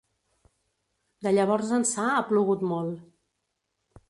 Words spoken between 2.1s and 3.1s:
ha plogut molt.